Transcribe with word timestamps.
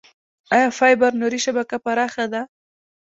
آیا 0.53 0.69
فایبر 0.77 1.11
نوري 1.21 1.39
شبکه 1.45 1.77
پراخه 1.83 2.25
ده؟ 2.33 2.41